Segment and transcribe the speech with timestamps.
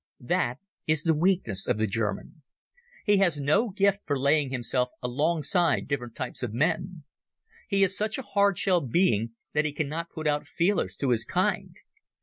[0.23, 0.57] That
[0.87, 2.41] is the weakness of the German.
[3.05, 7.03] He has no gift for laying himself alongside different types of men.
[7.67, 11.23] He is such a hard shell being that he cannot put out feelers to his
[11.23, 11.75] kind.